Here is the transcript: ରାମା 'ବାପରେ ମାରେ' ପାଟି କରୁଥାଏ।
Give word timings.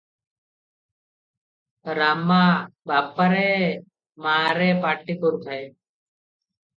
ରାମା 1.99 2.37
'ବାପରେ 2.91 3.43
ମାରେ' 4.29 4.73
ପାଟି 4.87 5.17
କରୁଥାଏ। 5.27 5.61